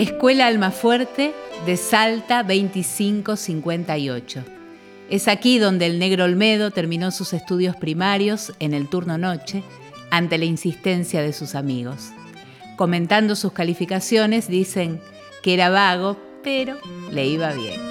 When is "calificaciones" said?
13.52-14.48